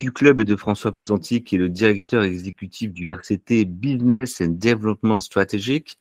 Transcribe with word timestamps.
du 0.00 0.12
club 0.12 0.42
de 0.42 0.56
François 0.56 0.92
Pesanti, 1.04 1.44
qui 1.44 1.54
est 1.54 1.58
le 1.58 1.68
directeur 1.68 2.24
exécutif 2.24 2.92
du 2.92 3.12
RCT 3.14 3.64
Business 3.64 4.40
and 4.40 4.58
Development 4.58 5.20
Strategic. 5.20 5.98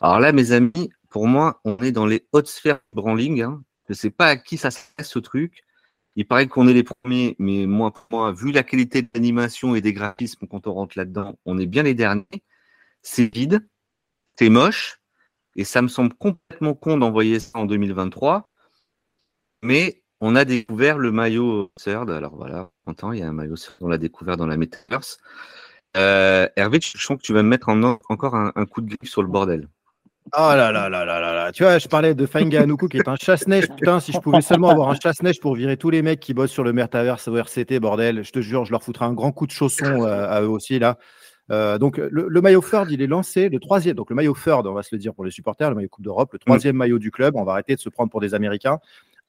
Alors 0.00 0.20
là, 0.20 0.32
mes 0.32 0.52
amis, 0.52 0.90
pour 1.08 1.26
moi, 1.26 1.60
on 1.64 1.76
est 1.78 1.90
dans 1.90 2.06
les 2.06 2.26
hautes 2.32 2.46
sphères 2.46 2.80
de 2.92 3.00
branding. 3.00 3.42
Hein. 3.42 3.62
Je 3.88 3.92
ne 3.92 3.96
sais 3.96 4.10
pas 4.10 4.26
à 4.26 4.36
qui 4.36 4.56
ça 4.56 4.70
sert 4.70 5.04
ce 5.04 5.18
truc. 5.18 5.64
Il 6.14 6.26
paraît 6.26 6.46
qu'on 6.46 6.68
est 6.68 6.74
les 6.74 6.84
premiers, 6.84 7.34
mais 7.38 7.66
moi, 7.66 7.92
pour 7.92 8.06
moi, 8.10 8.32
vu 8.32 8.52
la 8.52 8.62
qualité 8.62 9.02
de 9.02 9.08
l'animation 9.14 9.74
et 9.74 9.80
des 9.80 9.92
graphismes 9.92 10.46
quand 10.46 10.66
on 10.68 10.74
rentre 10.74 10.96
là-dedans, 10.96 11.36
on 11.44 11.58
est 11.58 11.66
bien 11.66 11.82
les 11.82 11.94
derniers. 11.94 12.44
C'est 13.02 13.34
vide, 13.34 13.66
c'est 14.38 14.48
moche, 14.48 15.00
et 15.56 15.64
ça 15.64 15.82
me 15.82 15.88
semble 15.88 16.14
complètement 16.14 16.74
con 16.74 16.98
d'envoyer 16.98 17.40
ça 17.40 17.58
en 17.58 17.64
2023. 17.64 18.48
Mais 19.62 20.01
on 20.22 20.36
a 20.36 20.44
découvert 20.44 20.98
le 20.98 21.10
maillot 21.10 21.72
Third. 21.76 22.08
Alors 22.08 22.36
voilà, 22.36 22.70
content, 22.86 23.10
il 23.12 23.18
y 23.18 23.22
a 23.22 23.28
un 23.28 23.32
maillot 23.32 23.56
on 23.80 23.88
l'a 23.88 23.98
découvert 23.98 24.36
dans 24.36 24.46
la 24.46 24.56
Metaverse. 24.56 25.18
Euh, 25.96 26.46
Hervé, 26.56 26.78
je 26.80 26.96
sens 26.96 27.18
que 27.18 27.22
tu 27.22 27.34
vas 27.34 27.42
me 27.42 27.48
mettre 27.48 27.68
encore 27.68 28.36
un, 28.36 28.64
coup 28.64 28.80
de 28.80 28.94
griffe 28.94 29.10
sur 29.10 29.22
le 29.22 29.28
bordel. 29.28 29.68
Oh 30.38 30.52
là 30.54 30.70
là 30.70 30.88
là 30.88 31.04
là 31.04 31.20
là 31.20 31.34
là. 31.34 31.52
Tu 31.52 31.64
vois, 31.64 31.78
je 31.78 31.88
parlais 31.88 32.14
de 32.14 32.24
Fanga 32.26 32.62
Anuku 32.62 32.86
qui 32.86 32.98
est 32.98 33.08
un 33.08 33.16
chasse-neige. 33.16 33.66
Putain, 33.68 33.98
si 33.98 34.12
je 34.12 34.20
pouvais 34.20 34.40
seulement 34.40 34.70
avoir 34.70 34.90
un 34.90 34.94
chasse-neige 34.94 35.40
pour 35.40 35.56
virer 35.56 35.76
tous 35.76 35.90
les 35.90 36.02
mecs 36.02 36.20
qui 36.20 36.34
bossent 36.34 36.52
sur 36.52 36.62
le 36.62 36.72
Metaverse 36.72 37.26
au 37.26 37.36
RCT, 37.36 37.80
bordel, 37.80 38.22
je 38.22 38.30
te 38.30 38.40
jure, 38.40 38.64
je 38.64 38.70
leur 38.70 38.84
foutrais 38.84 39.06
un 39.06 39.14
grand 39.14 39.32
coup 39.32 39.48
de 39.48 39.50
chausson 39.50 40.04
euh, 40.04 40.28
à 40.28 40.40
eux 40.40 40.48
aussi 40.48 40.78
là. 40.78 40.98
Euh, 41.50 41.76
donc 41.76 41.98
le, 41.98 42.40
maillot 42.40 42.62
Ford, 42.62 42.86
il 42.88 43.02
est 43.02 43.08
lancé, 43.08 43.48
le 43.48 43.58
troisième. 43.58 43.96
Donc 43.96 44.10
le 44.10 44.16
maillot 44.16 44.34
Ford, 44.34 44.62
on 44.64 44.72
va 44.72 44.84
se 44.84 44.94
le 44.94 45.00
dire 45.00 45.12
pour 45.12 45.24
les 45.24 45.32
supporters, 45.32 45.68
le 45.68 45.74
maillot 45.74 45.88
Coupe 45.88 46.04
d'Europe, 46.04 46.32
le 46.32 46.38
troisième 46.38 46.76
maillot 46.76 47.00
du 47.00 47.10
club. 47.10 47.34
On 47.34 47.42
va 47.42 47.52
arrêter 47.52 47.74
de 47.74 47.80
se 47.80 47.88
prendre 47.88 48.08
pour 48.08 48.20
des 48.20 48.34
Américains. 48.34 48.78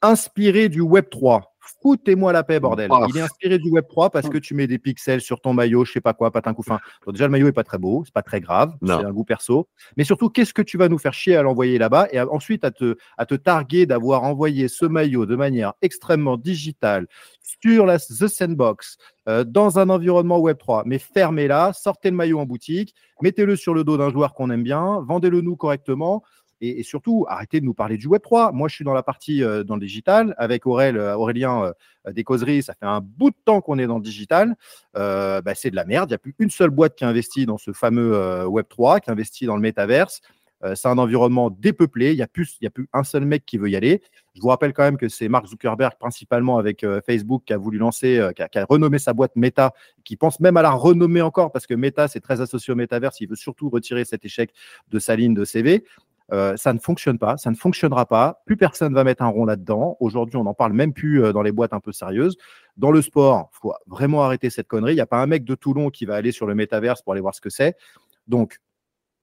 Inspiré 0.03 0.70
du 0.70 0.81
Web 0.81 1.05
3. 1.09 1.53
Foutez-moi 1.81 2.34
la 2.34 2.43
paix, 2.43 2.59
bordel. 2.59 2.91
Il 3.09 3.17
est 3.17 3.21
inspiré 3.21 3.57
du 3.57 3.70
Web 3.70 3.85
3 3.88 4.09
parce 4.09 4.27
que 4.27 4.37
tu 4.37 4.54
mets 4.54 4.68
des 4.68 4.77
pixels 4.79 5.21
sur 5.21 5.40
ton 5.40 5.54
maillot, 5.54 5.85
je 5.85 5.93
sais 5.93 6.01
pas 6.01 6.13
quoi, 6.13 6.29
patin 6.29 6.54
couffin. 6.54 6.79
Donc 7.05 7.15
déjà, 7.15 7.26
le 7.26 7.32
maillot 7.32 7.48
est 7.48 7.54
pas 7.54 7.63
très 7.63 7.77
beau, 7.77 8.04
c'est 8.05 8.13
pas 8.13 8.21
très 8.21 8.41
grave, 8.41 8.73
c'est 8.85 8.91
un 8.91 9.12
goût 9.12 9.23
perso. 9.23 9.70
Mais 9.95 10.04
surtout, 10.04 10.29
qu'est-ce 10.29 10.54
que 10.54 10.62
tu 10.62 10.77
vas 10.77 10.90
nous 10.90 10.98
faire 10.98 11.13
chier 11.13 11.37
à 11.37 11.41
l'envoyer 11.41 11.77
là-bas 11.77 12.07
et 12.12 12.20
ensuite 12.20 12.65
à 12.65 12.71
te, 12.71 12.98
à 13.18 13.26
te 13.26 13.35
targuer 13.35 13.85
d'avoir 13.85 14.23
envoyé 14.23 14.68
ce 14.68 14.85
maillot 14.85 15.26
de 15.26 15.35
manière 15.35 15.73
extrêmement 15.82 16.38
digitale 16.38 17.07
sur 17.41 17.85
la, 17.85 17.98
The 17.98 18.27
Sandbox, 18.27 18.98
euh, 19.29 19.43
dans 19.45 19.79
un 19.79 19.90
environnement 19.90 20.40
Web 20.40 20.57
3. 20.57 20.84
Mais 20.85 20.99
fermez-la, 20.99 21.71
sortez 21.73 22.10
le 22.10 22.17
maillot 22.17 22.40
en 22.40 22.45
boutique, 22.45 22.93
mettez-le 23.21 23.55
sur 23.55 23.73
le 23.73 23.84
dos 23.84 23.98
d'un 23.98 24.10
joueur 24.10 24.34
qu'on 24.34 24.49
aime 24.49 24.63
bien, 24.63 25.01
vendez-le 25.07 25.41
nous 25.41 25.55
correctement. 25.55 26.23
Et, 26.66 26.82
surtout, 26.84 27.26
arrêtez 27.28 27.60
de 27.60 27.66
nous 27.66 27.74
parler 27.74 27.98
du 27.98 28.08
Web 28.08 28.22
3. 28.22 28.54
Moi, 28.54 28.70
je 28.70 28.76
suis 28.76 28.86
dans 28.86 28.94
la 28.94 29.04
partie 29.04 29.44
euh, 29.44 29.66
dans 29.66 29.76
le 29.76 29.82
digital 29.82 30.34
avec 30.38 30.66
euh, 30.66 31.14
Aurélien 31.14 31.74
des 32.10 32.24
causeries. 32.24 32.64
Ça 32.64 32.74
fait 32.74 32.86
un 32.86 33.02
bout 33.02 33.32
de 33.32 33.36
temps 33.44 33.60
qu'on 33.60 33.78
est 33.78 33.88
dans 33.88 33.98
le 33.98 34.04
digital. 34.04 34.56
Bah, 34.94 35.56
c'est 35.56 35.72
de 35.72 35.76
la 35.76 35.86
merde. 35.86 36.10
Il 36.10 36.14
n'y 36.14 36.16
a 36.16 36.20
plus 36.20 36.36
une 36.40 36.50
seule 36.50 36.70
boîte 36.70 36.96
qui 36.96 37.04
investit 37.04 37.46
dans 37.46 37.58
ce 37.58 37.74
fameux 37.74 38.46
Web 38.48 38.66
3, 38.70 39.02
qui 39.02 39.12
investit 39.12 39.46
dans 39.46 39.56
le 39.56 39.62
métaverse. 39.62 40.22
Euh, 40.64 40.76
c'est 40.76 40.88
un 40.88 40.98
environnement 40.98 41.50
dépeuplé. 41.50 42.12
Il 42.12 42.16
n'y 42.16 42.22
a, 42.22 42.28
plus, 42.28 42.58
a 42.64 42.70
plus 42.70 42.88
un 42.94 43.04
seul 43.04 43.26
mec 43.26 43.46
qui 43.46 43.58
veut 43.58 43.70
y 43.70 43.76
aller. 43.76 44.02
Je 44.36 44.41
vous 44.41 44.48
rappelle 44.48 44.74
quand 44.74 44.84
même 44.84 44.98
que 44.98 45.10
c'est 45.10 45.28
Mark 45.28 45.46
Zuckerberg, 45.48 45.94
principalement 46.00 46.58
avec 46.58 46.84
euh, 46.84 47.02
Facebook, 47.06 47.44
qui 47.46 47.54
a 47.54 47.58
voulu 47.58 47.78
lancer, 47.78 48.18
euh, 48.18 48.32
qui, 48.32 48.41
a, 48.41 48.66
renommé 48.66 48.98
sa 48.98 49.14
boîte 49.14 49.36
Meta, 49.36 49.74
qui 50.04 50.16
pense 50.16 50.40
même 50.40 50.58
à 50.58 50.62
la 50.62 50.72
renommer 50.72 51.22
encore 51.22 51.52
parce 51.52 51.68
que 51.68 51.74
Meta, 51.74 52.08
c'est 52.08 52.22
très 52.22 52.41
associé 52.41 52.72
au 52.72 52.76
métaverse. 52.76 53.20
Il 53.20 53.28
veut 53.28 53.36
surtout 53.36 53.70
retirer 53.70 54.06
cet 54.06 54.26
échec 54.26 54.52
de 54.90 55.00
sa 55.00 55.16
ligne 55.16 55.34
de 55.34 55.46
CV. 55.46 55.84
Ça 56.32 56.74
ne 56.74 56.79
fonctionne 56.79 57.20
pas, 57.20 57.38
ça 57.38 57.52
ne 57.52 57.55
fonctionnera 57.55 58.05
pas. 58.05 58.41
Plus 58.46 58.57
personne 58.57 58.93
va 58.93 59.04
mettre 59.04 59.24
un 59.24 59.27
rond 59.27 59.46
là-dedans. 59.46 59.98
Aujourd'hui, 59.99 60.38
on 60.38 60.43
n'en 60.43 60.54
parle 60.54 60.74
même 60.74 60.93
plus 60.93 61.21
dans 61.34 61.41
les 61.41 61.52
boîtes 61.52 61.74
un 61.74 61.79
peu 61.79 61.91
sérieuses. 61.91 62.38
Dans 62.77 62.91
le 62.91 63.02
sport, 63.02 63.49
il 63.54 63.57
faut 63.62 63.74
vraiment 63.88 64.24
arrêter 64.24 64.50
cette 64.50 64.68
connerie. 64.68 64.94
Il 64.94 64.96
n'y 64.96 65.01
a 65.01 65.06
pas 65.06 65.22
un 65.22 65.28
mec 65.28 65.44
de 65.44 65.56
Toulon 65.56 65.90
qui 65.90 66.06
va 66.06 66.16
aller 66.16 66.31
sur 66.31 66.47
le 66.47 66.56
métaverse 66.56 67.01
pour 67.01 67.13
aller 67.13 67.22
voir 67.22 67.35
ce 67.35 67.41
que 67.41 67.50
c'est. 67.50 67.75
Donc, 68.28 68.59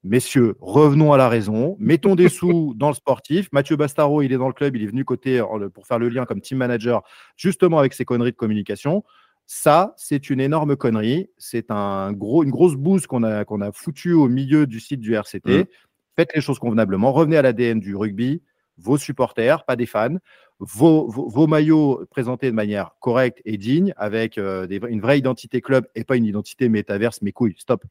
Messieurs, 0.02 0.56
revenons 0.60 1.12
à 1.12 1.18
la 1.18 1.28
raison. 1.28 1.76
Mettons 1.78 2.14
des 2.14 2.28
sous 2.30 2.72
dans 2.74 2.88
le 2.88 2.94
sportif. 2.94 3.48
Mathieu 3.52 3.76
Bastaro, 3.76 4.22
il 4.22 4.32
est 4.32 4.38
dans 4.38 4.48
le 4.48 4.54
club, 4.54 4.76
il 4.76 4.82
est 4.82 4.86
venu 4.86 5.04
côté 5.04 5.42
pour 5.74 5.86
faire 5.86 5.98
le 5.98 6.08
lien 6.08 6.24
comme 6.24 6.40
team 6.40 6.58
manager, 6.58 7.02
justement 7.36 7.78
avec 7.78 7.92
ses 7.92 8.04
conneries 8.04 8.32
de 8.32 8.36
communication. 8.36 9.04
Ça, 9.46 9.94
c'est 9.96 10.30
une 10.30 10.40
énorme 10.40 10.76
connerie. 10.76 11.28
C'est 11.36 11.70
un 11.70 12.12
gros, 12.12 12.44
une 12.44 12.50
grosse 12.50 12.76
bouse 12.76 13.06
qu'on 13.06 13.24
a, 13.24 13.44
qu'on 13.44 13.60
a 13.60 13.72
foutue 13.72 14.12
au 14.12 14.28
milieu 14.28 14.66
du 14.66 14.80
site 14.80 15.00
du 15.00 15.14
RCT. 15.14 15.48
Mmh. 15.48 15.64
Faites 16.20 16.34
les 16.34 16.42
choses 16.42 16.58
convenablement. 16.58 17.12
Revenez 17.12 17.38
à 17.38 17.40
l'ADN 17.40 17.80
du 17.80 17.96
rugby. 17.96 18.42
Vos 18.76 18.98
supporters, 18.98 19.64
pas 19.64 19.74
des 19.74 19.86
fans. 19.86 20.18
Vos, 20.58 21.46
maillots 21.46 22.04
présentés 22.10 22.50
de 22.50 22.54
manière 22.54 22.94
correcte 23.00 23.40
et 23.46 23.56
digne, 23.56 23.94
avec 23.96 24.36
euh, 24.36 24.66
une 24.68 25.00
vraie 25.00 25.16
identité 25.16 25.62
club 25.62 25.86
et 25.94 26.04
pas 26.04 26.16
une 26.16 26.26
identité 26.26 26.68
métaverse. 26.68 27.22
Mais 27.22 27.32
couilles, 27.32 27.54
stop. 27.56 27.84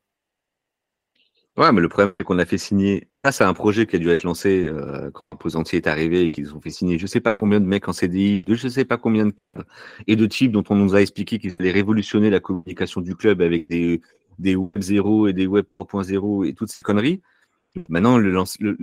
Ouais, 1.57 1.71
mais 1.71 1.81
le 1.81 1.89
problème, 1.89 2.13
qu'on 2.23 2.37
a 2.37 2.45
fait 2.45 2.59
signer. 2.59 3.07
Ça, 3.25 3.31
c'est 3.31 3.43
un 3.45 3.55
projet 3.55 3.87
qui 3.87 3.95
a 3.95 3.99
dû 3.99 4.11
être 4.11 4.21
lancé 4.21 4.67
euh, 4.67 5.09
quand 5.09 5.23
le 5.31 5.37
présentier 5.39 5.77
est 5.77 5.87
arrivé 5.87 6.27
et 6.27 6.31
qu'ils 6.31 6.53
ont 6.53 6.61
fait 6.61 6.69
signer 6.69 6.99
je 6.99 7.05
ne 7.05 7.07
sais 7.07 7.21
pas 7.21 7.33
combien 7.33 7.59
de 7.59 7.65
mecs 7.65 7.87
en 7.87 7.93
CDI, 7.93 8.43
de 8.43 8.53
je 8.53 8.67
ne 8.67 8.71
sais 8.71 8.85
pas 8.85 8.97
combien 8.97 9.25
de 9.25 9.33
et 10.05 10.15
de 10.15 10.27
types 10.27 10.51
dont 10.51 10.63
on 10.69 10.75
nous 10.75 10.93
a 10.93 11.01
expliqué 11.01 11.39
qu'ils 11.39 11.55
allaient 11.57 11.71
révolutionner 11.71 12.29
la 12.29 12.39
communication 12.39 13.01
du 13.01 13.15
club 13.15 13.41
avec 13.41 13.67
des, 13.69 14.01
des 14.37 14.55
Web 14.55 14.69
0 14.77 15.29
et 15.29 15.33
des 15.33 15.47
Web 15.47 15.65
3.0 15.79 16.47
et 16.47 16.53
toutes 16.53 16.69
ces 16.69 16.83
conneries. 16.83 17.23
Maintenant, 17.87 18.17
le, 18.17 18.33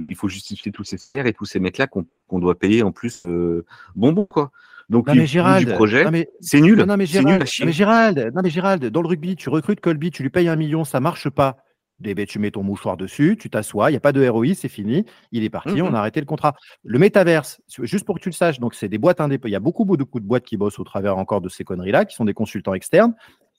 il 0.08 0.16
faut 0.16 0.28
justifier 0.28 0.72
tous 0.72 0.84
ces 0.84 0.98
serres 0.98 1.26
et 1.26 1.32
tous 1.32 1.44
ces 1.44 1.60
mecs-là 1.60 1.86
qu'on 1.86 2.38
doit 2.38 2.58
payer 2.58 2.82
en 2.82 2.92
plus 2.92 3.22
euh, 3.26 3.64
bonbon, 3.94 4.26
quoi. 4.26 4.52
Donc, 4.88 5.08
non, 5.08 5.16
mais 5.16 5.26
Gérald, 5.26 5.66
du 5.66 5.74
projet, 5.74 6.04
c'est 6.40 6.60
nul. 6.60 6.80
Non, 6.84 6.96
mais 6.96 7.06
Gérald, 7.06 7.44
mais 7.64 7.72
Gérald, 7.72 8.30
non, 8.34 8.42
mais 8.42 8.50
Gérald, 8.50 8.84
dans 8.86 9.02
le 9.02 9.08
rugby, 9.08 9.34
tu 9.34 9.48
recrutes 9.48 9.80
Colby, 9.80 10.12
tu 10.12 10.22
lui 10.22 10.30
payes 10.30 10.48
un 10.48 10.54
million, 10.54 10.84
ça 10.84 11.00
marche 11.00 11.28
pas. 11.28 11.56
Ben, 11.98 12.14
tu 12.26 12.38
mets 12.38 12.50
ton 12.50 12.62
mouchoir 12.62 12.98
dessus, 12.98 13.38
tu 13.40 13.48
t'assois, 13.48 13.88
il 13.88 13.94
n'y 13.94 13.96
a 13.96 14.00
pas 14.00 14.12
de 14.12 14.26
ROI, 14.28 14.54
c'est 14.54 14.68
fini, 14.68 15.06
il 15.32 15.44
est 15.44 15.50
parti, 15.50 15.80
on 15.80 15.90
mmh 15.90 15.94
a 15.94 15.98
arrêté 15.98 16.20
le 16.20 16.26
contrat. 16.26 16.54
Le 16.84 16.98
métaverse, 16.98 17.62
juste 17.82 18.04
pour 18.04 18.16
que 18.16 18.20
tu 18.20 18.28
le 18.28 18.34
saches, 18.34 18.60
donc 18.60 18.74
c'est 18.74 18.90
des 18.90 18.98
boîtes 18.98 19.20
indépendantes. 19.20 19.48
Il 19.48 19.52
y 19.52 19.56
a 19.56 19.60
beaucoup, 19.60 19.86
beaucoup 19.86 20.20
de 20.20 20.26
boîtes 20.26 20.44
qui 20.44 20.58
bossent 20.58 20.78
au 20.78 20.84
travers 20.84 21.16
encore 21.16 21.40
de 21.40 21.48
ces 21.48 21.64
conneries-là, 21.64 22.04
qui 22.04 22.14
sont 22.14 22.26
des 22.26 22.34
consultants 22.34 22.74
externes. 22.74 23.14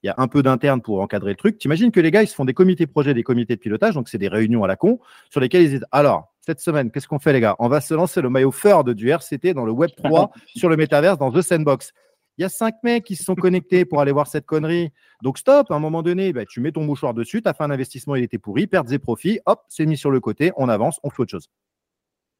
Il 0.08 0.12
y 0.12 0.12
a 0.12 0.16
un 0.20 0.30
peu 0.30 0.42
d'internes 0.42 0.82
pour 0.82 1.02
encadrer 1.02 1.32
le 1.32 1.36
truc. 1.36 1.58
T'imagines 1.58 1.92
que 1.92 2.00
les 2.00 2.12
gars, 2.12 2.24
ils 2.24 2.30
se 2.30 2.34
font 2.34 2.46
des 2.46 2.54
comités 2.54 2.88
projets, 2.88 3.14
des 3.14 3.24
comités 3.24 3.58
de 3.58 3.60
pilotage, 3.60 3.94
donc 3.94 4.08
c'est 4.08 4.18
des 4.18 4.30
réunions 4.30 4.64
à 4.64 4.68
la 4.68 4.78
con, 4.78 5.02
sur 5.30 5.42
lesquelles 5.42 5.64
ils 5.64 5.70
disent 5.70 5.86
alors, 5.92 6.34
cette 6.40 6.62
semaine, 6.62 6.92
qu'est-ce 6.92 7.10
qu'on 7.10 7.20
fait, 7.20 7.34
les 7.34 7.42
gars? 7.42 7.58
On 7.60 7.68
va 7.68 7.82
se 7.82 7.94
lancer 7.94 8.22
le 8.22 8.30
maillot 8.30 8.52
Ford 8.52 8.86
du 8.86 9.10
RCT 9.10 9.54
dans 9.54 9.66
le 9.66 9.74
Web 9.74 9.90
3 9.98 10.32
sur 10.56 10.70
le 10.70 10.78
métaverse 10.78 11.18
dans 11.18 11.30
The 11.30 11.42
Sandbox. 11.42 11.92
Il 12.38 12.44
y 12.44 12.46
a 12.46 12.50
cinq 12.50 12.76
mecs 12.84 13.04
qui 13.04 13.18
se 13.18 13.26
sont 13.26 13.36
connectés 13.36 13.84
pour 13.84 14.00
aller 14.00 14.14
voir 14.14 14.28
cette 14.28 14.46
connerie. 14.46 14.94
Donc 15.24 15.40
stop, 15.40 15.72
à 15.72 15.76
un 15.76 15.80
moment 15.80 16.04
donné, 16.04 16.32
bah, 16.32 16.46
tu 16.46 16.62
mets 16.62 16.72
ton 16.72 16.86
mouchoir 16.86 17.14
dessus, 17.14 17.42
tu 17.42 17.50
as 17.50 17.54
fait 17.54 17.66
un 17.66 17.72
investissement, 17.72 18.16
il 18.16 18.24
était 18.24 18.38
pourri, 18.38 18.66
pertes 18.66 18.90
et 18.94 19.00
profits, 19.00 19.42
hop, 19.46 19.60
c'est 19.68 19.86
mis 19.86 19.98
sur 19.98 20.10
le 20.10 20.22
côté, 20.22 20.54
on 20.56 20.70
avance, 20.70 21.02
on 21.04 21.10
fait 21.10 21.24
autre 21.24 21.32
chose. 21.32 21.50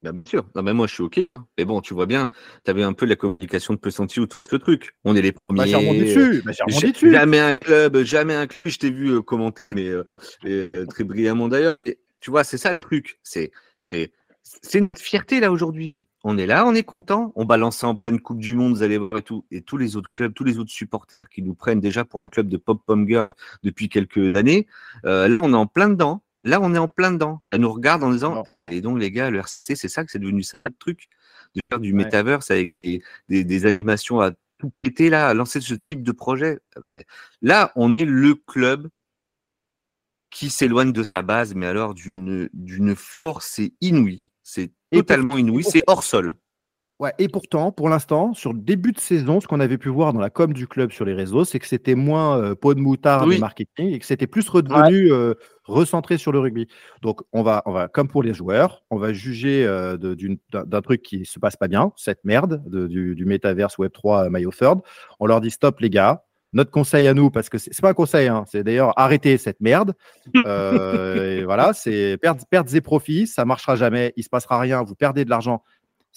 Bien 0.04 0.14
sûr, 0.26 0.46
non, 0.56 0.74
moi 0.74 0.88
je 0.88 0.94
suis 0.94 1.04
OK. 1.04 1.20
Mais 1.58 1.66
bon, 1.66 1.82
tu 1.82 1.94
vois 1.94 2.06
bien, 2.06 2.32
tu 2.64 2.72
avais 2.72 2.84
un 2.84 2.94
peu 2.94 3.06
la 3.06 3.16
communication 3.16 3.74
de 3.74 3.80
Pessanti 3.80 4.20
ou 4.20 4.28
tout 4.28 4.38
ce 4.50 4.56
truc. 4.56 4.96
On 5.04 5.16
est 5.16 5.22
les 5.22 5.32
bah, 5.32 5.40
premiers. 5.48 6.00
dessus. 6.00 6.44
Bah, 6.46 6.52
dessus. 6.68 7.12
Jamais 7.12 7.40
un 7.40 7.56
club, 7.56 8.04
jamais 8.04 8.36
un 8.36 8.46
club, 8.48 8.62
je 8.66 8.78
t'ai 8.78 8.92
vu 8.92 9.10
euh, 9.10 9.22
commenter, 9.22 9.64
mais 9.74 9.90
euh, 9.90 10.86
très 10.90 11.04
brillamment 11.04 11.48
d'ailleurs. 11.48 11.78
Tu 12.20 12.30
vois, 12.30 12.44
c'est 12.44 12.58
ça 12.58 12.72
le 12.72 12.80
truc. 12.80 13.20
C'est 13.24 13.52
une 14.74 14.90
fierté 14.96 15.40
là 15.40 15.52
aujourd'hui 15.52 15.96
on 16.30 16.38
est 16.38 16.46
là, 16.46 16.66
on 16.66 16.76
est 16.76 16.84
content, 16.84 17.32
on 17.36 17.46
balance 17.46 17.86
en 17.86 18.04
une 18.10 18.20
Coupe 18.20 18.40
du 18.40 18.56
Monde, 18.56 18.74
vous 18.74 18.84
allez 18.84 18.98
voir 18.98 19.18
et 19.18 19.22
tout. 19.22 19.46
Et 19.50 19.62
tous 19.62 19.78
les 19.78 19.96
autres 19.96 20.10
clubs, 20.18 20.34
tous 20.34 20.44
les 20.44 20.60
autres 20.60 20.72
supporters 20.72 21.18
qui 21.34 21.42
nous 21.42 21.54
prennent 21.54 21.80
déjà 21.80 22.04
pour 22.04 22.20
le 22.28 22.32
club 22.32 22.50
de 22.50 22.58
Pop 22.58 22.82
Pom 22.86 23.08
depuis 23.64 23.88
quelques 23.88 24.36
années, 24.36 24.68
euh, 25.06 25.30
là, 25.30 25.38
on 25.42 25.54
est 25.54 25.58
en 25.58 25.68
plein 25.68 25.88
dedans. 25.88 26.22
Là, 26.44 26.60
on 26.62 26.74
est 26.76 26.80
en 26.80 26.90
plein 26.90 27.12
dedans. 27.12 27.42
Elle 27.52 27.62
nous 27.62 27.72
regarde 27.72 28.04
en 28.04 28.12
disant 28.12 28.44
Et 28.70 28.82
donc, 28.82 29.00
les 29.00 29.12
gars, 29.12 29.30
le 29.30 29.40
RCT, 29.40 29.76
c'est 29.76 29.88
ça 29.88 30.04
que 30.04 30.12
c'est 30.12 30.20
devenu 30.20 30.44
ça 30.44 30.58
le 30.66 30.74
truc, 30.74 31.08
de 31.56 31.62
faire 31.70 31.80
du 31.80 31.94
metaverse 31.94 32.52
avec 32.52 32.76
des, 33.30 33.66
animations 33.66 34.22
à 34.22 34.32
tout 34.58 34.72
péter, 34.82 35.10
là, 35.10 35.30
à 35.30 35.34
lancer 35.34 35.62
ce 35.62 35.76
type 35.90 36.04
de 36.04 36.12
projet. 36.12 36.60
Là, 37.42 37.72
on 37.76 37.96
est 37.98 38.06
le 38.06 38.36
club 38.36 38.90
qui 40.30 40.50
s'éloigne 40.50 40.92
de 40.92 41.04
sa 41.04 41.22
base, 41.22 41.56
mais 41.56 41.66
alors 41.66 41.96
d'une 41.96 42.96
force 42.96 43.62
inouïe. 43.82 44.22
C'est 44.44 44.72
totalement 44.92 45.38
inouï, 45.38 45.64
c'est 45.64 45.84
hors 45.88 46.04
sol. 46.04 46.34
Ouais, 47.00 47.14
et 47.20 47.28
pourtant, 47.28 47.72
pour 47.72 47.90
l'instant, 47.90 48.34
sur 48.34 48.54
le 48.54 48.60
début 48.60 48.92
de 48.92 49.00
saison, 49.00 49.40
ce 49.40 49.48
qu'on 49.48 49.60
avait 49.60 49.78
pu 49.78 49.90
voir 49.90 50.14
dans 50.14 50.20
la 50.20 50.32
com 50.32 50.52
du 50.52 50.68
club 50.68 50.92
sur 50.92 51.06
les 51.06 51.14
réseaux, 51.14 51.46
c'est 51.46 51.60
que 51.60 51.68
c'était 51.68 51.94
moins 51.94 52.40
euh, 52.40 52.56
pot 52.56 52.74
de 52.74 52.80
moutarde 52.80 53.32
et 53.32 53.38
marketing 53.38 53.94
et 53.94 54.00
que 54.00 54.06
c'était 54.06 54.26
plus 54.26 54.50
redevenu 54.50 55.12
euh, 55.12 55.36
recentré 55.66 56.18
sur 56.18 56.32
le 56.32 56.40
rugby. 56.40 56.68
Donc, 57.04 57.22
on 57.34 57.44
va, 57.44 57.62
on 57.68 57.72
va, 57.72 57.88
comme 57.88 58.08
pour 58.08 58.24
les 58.24 58.34
joueurs, 58.34 58.84
on 58.90 58.98
va 58.98 59.14
juger 59.14 59.64
euh, 59.64 59.96
d'un 59.96 60.82
truc 60.82 61.04
qui 61.04 61.24
se 61.26 61.38
passe 61.38 61.56
pas 61.56 61.68
bien, 61.68 61.92
cette 61.98 62.24
merde 62.24 62.64
du, 62.66 63.14
du 63.14 63.26
Metaverse 63.26 63.78
Web3 63.78 64.30
Maillot 64.30 64.52
Third. 64.52 64.80
On 65.20 65.28
leur 65.28 65.40
dit 65.40 65.52
stop, 65.52 65.80
les 65.80 65.92
gars, 65.92 66.24
notre 66.54 66.72
conseil 66.72 67.08
à 67.08 67.14
nous, 67.14 67.30
parce 67.30 67.50
que 67.50 67.58
c'est 67.58 67.80
pas 67.82 67.90
un 67.90 67.94
conseil, 67.94 68.28
hein, 68.28 68.46
c'est 68.48 68.64
d'ailleurs 68.64 68.94
arrêter 68.98 69.38
cette 69.38 69.60
merde. 69.60 69.94
Euh, 70.46 71.44
voilà, 71.46 71.74
c'est 71.74 72.18
perdre, 72.18 72.44
perdre 72.50 72.74
et 72.74 72.82
profits, 72.82 73.28
ça 73.28 73.46
marchera 73.46 73.76
jamais, 73.76 74.14
il 74.16 74.24
se 74.24 74.30
passera 74.30 74.60
rien, 74.60 74.82
vous 74.84 74.96
perdez 74.96 75.26
de 75.26 75.30
l'argent, 75.30 75.64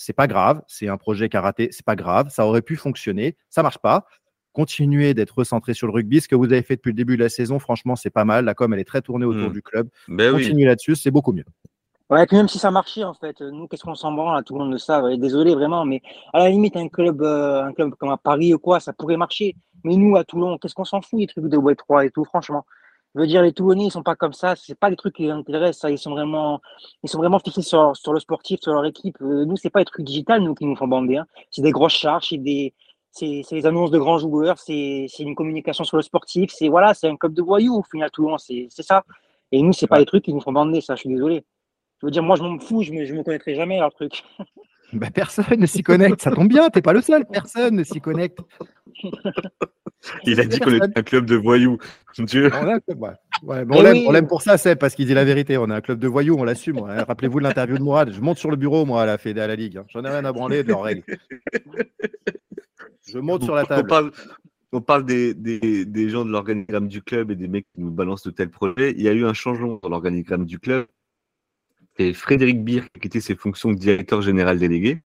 c'est 0.02 0.14
pas 0.14 0.26
grave, 0.26 0.62
c'est 0.66 0.88
un 0.88 0.96
projet 0.96 1.28
qui 1.28 1.36
a 1.36 1.42
raté, 1.42 1.68
c'est 1.72 1.84
pas 1.84 1.94
grave, 1.96 2.28
ça 2.30 2.46
aurait 2.46 2.62
pu 2.62 2.76
fonctionner, 2.76 3.36
ça 3.50 3.62
marche 3.62 3.78
pas. 3.78 4.06
continuez 4.52 5.14
d'être 5.14 5.36
recentré 5.38 5.74
sur 5.74 5.86
le 5.86 5.92
rugby. 5.92 6.20
Ce 6.20 6.26
que 6.26 6.34
vous 6.34 6.46
avez 6.46 6.62
fait 6.62 6.74
depuis 6.74 6.88
le 6.90 6.94
début 6.96 7.16
de 7.16 7.22
la 7.22 7.28
saison, 7.28 7.60
franchement, 7.60 7.94
c'est 7.94 8.10
pas 8.10 8.24
mal. 8.24 8.44
La 8.44 8.54
com, 8.54 8.72
elle 8.74 8.80
est 8.80 8.84
très 8.84 9.00
tournée 9.00 9.24
autour 9.24 9.48
Mm. 9.50 9.52
du 9.52 9.62
club. 9.62 9.88
Ben 10.08 10.34
oui. 10.34 10.42
Continuez 10.42 10.64
là-dessus, 10.66 10.96
c'est 10.96 11.12
beaucoup 11.12 11.32
mieux. 11.32 11.44
Ouais, 12.10 12.26
puis 12.26 12.36
même 12.36 12.48
si 12.48 12.58
ça 12.58 12.72
marchait, 12.72 13.04
en 13.04 13.14
fait, 13.14 13.40
nous, 13.40 13.68
qu'est-ce 13.68 13.84
qu'on 13.84 13.94
s'en 13.94 14.10
branle, 14.10 14.36
là, 14.38 14.42
tout 14.42 14.54
le 14.54 14.58
monde 14.64 14.72
le 14.72 14.78
sait. 14.78 14.98
ouais, 15.00 15.16
Désolé, 15.18 15.54
vraiment, 15.54 15.84
mais 15.84 16.02
à 16.32 16.40
la 16.40 16.48
limite, 16.50 16.76
un 16.76 16.88
club, 16.88 17.22
euh, 17.22 17.62
un 17.62 17.72
club 17.72 17.94
comme 17.94 18.10
à 18.10 18.16
Paris 18.16 18.52
ou 18.52 18.58
quoi, 18.58 18.80
ça 18.80 18.92
pourrait 18.92 19.16
marcher. 19.16 19.54
Mais 19.84 19.94
nous, 19.94 20.16
à 20.16 20.24
Toulon, 20.24 20.58
qu'est-ce 20.58 20.74
qu'on 20.74 20.84
s'en 20.84 21.00
fout 21.00 21.20
des 21.20 21.28
trucs 21.28 21.46
de 21.46 21.56
Web 21.56 21.76
3 21.76 22.06
et 22.06 22.10
tout, 22.10 22.24
franchement? 22.24 22.66
Je 23.14 23.20
veux 23.20 23.26
dire, 23.26 23.42
les 23.42 23.52
Toulonnais, 23.52 23.86
ils 23.86 23.90
sont 23.90 24.02
pas 24.02 24.14
comme 24.14 24.32
ça. 24.32 24.54
C'est 24.56 24.78
pas 24.78 24.88
des 24.88 24.96
trucs 24.96 25.16
qui 25.16 25.22
les 25.24 25.30
intéressent. 25.30 25.80
Ça. 25.80 25.90
Ils 25.90 25.98
sont 25.98 26.10
vraiment, 26.10 26.60
ils 27.02 27.08
sont 27.08 27.18
vraiment 27.18 27.40
fixés 27.40 27.62
sur, 27.62 27.96
sur 27.96 28.12
le 28.12 28.20
sportif, 28.20 28.60
sur 28.60 28.72
leur 28.72 28.84
équipe. 28.84 29.16
Euh, 29.20 29.44
nous, 29.44 29.56
c'est 29.56 29.70
pas 29.70 29.80
des 29.80 29.86
trucs 29.86 30.04
digital, 30.04 30.42
nous, 30.42 30.54
qui 30.54 30.64
nous 30.64 30.76
font 30.76 30.86
bander. 30.86 31.16
Hein. 31.16 31.26
C'est 31.50 31.62
des 31.62 31.72
grosses 31.72 31.94
charges, 31.94 32.28
c'est 32.28 32.38
des, 32.38 32.72
c'est 33.10 33.42
c'est 33.44 33.56
des 33.56 33.66
annonces 33.66 33.90
de 33.90 33.98
grands 33.98 34.18
joueurs, 34.18 34.58
c'est 34.58 35.06
c'est 35.08 35.24
une 35.24 35.34
communication 35.34 35.84
sur 35.84 35.96
le 35.96 36.02
sportif. 36.02 36.52
C'est 36.52 36.68
voilà, 36.68 36.94
c'est 36.94 37.08
un 37.08 37.16
club 37.16 37.34
de 37.34 37.42
voyous 37.42 37.78
au 37.78 37.82
final, 37.82 38.10
Toulon, 38.12 38.38
c'est 38.38 38.68
c'est 38.70 38.84
ça. 38.84 39.04
Et 39.52 39.62
nous, 39.62 39.72
c'est 39.72 39.88
pas 39.88 39.98
des 39.98 40.06
trucs 40.06 40.24
qui 40.24 40.32
nous 40.32 40.40
font 40.40 40.52
bander. 40.52 40.80
Ça, 40.80 40.94
je 40.94 41.00
suis 41.00 41.08
désolé. 41.08 41.44
Je 42.00 42.06
veux 42.06 42.12
dire, 42.12 42.22
moi, 42.22 42.36
je 42.36 42.42
m'en 42.42 42.58
fous, 42.60 42.82
je 42.82 42.92
me, 42.92 43.04
je 43.04 43.14
me 43.14 43.22
connaîtrai 43.24 43.54
jamais 43.54 43.78
leur 43.78 43.92
truc. 43.92 44.24
Bah, 44.92 45.10
personne 45.12 45.58
ne 45.58 45.66
s'y 45.66 45.82
connecte. 45.82 46.20
Ça 46.22 46.30
tombe 46.32 46.48
bien, 46.48 46.68
t'es 46.70 46.82
pas 46.82 46.92
le 46.92 47.00
seul. 47.00 47.24
Personne 47.26 47.76
ne 47.76 47.84
s'y 47.84 48.00
connecte. 48.00 48.38
Il 50.24 50.40
a 50.40 50.44
dit 50.44 50.58
qu'on 50.58 50.72
était 50.74 50.98
un 50.98 51.02
club 51.02 51.26
de 51.26 51.36
voyous. 51.36 51.78
Dieu. 52.18 52.50
On, 52.52 52.66
ouais. 52.66 53.10
Ouais, 53.42 53.64
l'aime 53.82 54.06
oui. 54.08 54.22
pour 54.28 54.42
ça, 54.42 54.58
c'est 54.58 54.74
parce 54.76 54.94
qu'il 54.94 55.06
dit 55.06 55.14
la 55.14 55.24
vérité. 55.24 55.56
On 55.58 55.70
a 55.70 55.76
un 55.76 55.80
club 55.80 55.98
de 55.98 56.08
voyous, 56.08 56.36
on 56.38 56.44
l'assume. 56.44 56.80
Rappelez-vous 56.80 57.38
de 57.38 57.44
l'interview 57.44 57.78
de 57.78 57.82
Mourad. 57.82 58.10
Je 58.12 58.20
monte 58.20 58.38
sur 58.38 58.50
le 58.50 58.56
bureau, 58.56 58.84
moi, 58.84 59.02
à 59.02 59.06
la 59.06 59.16
Fédé 59.18 59.40
à 59.40 59.46
la 59.46 59.56
Ligue. 59.56 59.78
hein. 59.78 59.84
J'en 59.88 60.04
ai 60.04 60.08
rien 60.08 60.24
à 60.24 60.32
branler 60.32 60.62
de 60.64 60.68
leurs 60.68 60.82
règles. 60.82 61.04
Je 63.06 63.18
monte 63.18 63.44
sur 63.44 63.54
la 63.54 63.62
On 63.62 63.66
table. 63.66 63.88
parle, 63.88 64.10
on 64.72 64.80
parle 64.80 65.04
des, 65.04 65.34
des, 65.34 65.84
des 65.84 66.08
gens 66.08 66.24
de 66.24 66.30
l'organigramme 66.30 66.88
du 66.88 67.02
club 67.02 67.30
et 67.30 67.36
des 67.36 67.48
mecs 67.48 67.66
qui 67.74 67.80
nous 67.80 67.90
balancent 67.90 68.24
de 68.24 68.30
tels 68.30 68.50
projets. 68.50 68.92
Il 68.96 69.02
y 69.02 69.08
a 69.08 69.12
eu 69.12 69.24
un 69.24 69.34
changement 69.34 69.78
dans 69.82 69.88
l'organigramme 69.88 70.44
du 70.46 70.58
club. 70.58 70.86
Frédéric 72.14 72.64
Beer 72.64 72.82
qui 72.82 72.96
a 72.96 73.00
quitté 73.00 73.20
ses 73.20 73.34
fonctions 73.34 73.70
de 73.70 73.78
directeur 73.78 74.22
général 74.22 74.58
délégué. 74.58 75.02